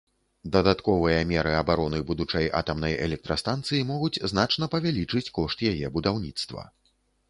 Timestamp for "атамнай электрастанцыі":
2.61-3.85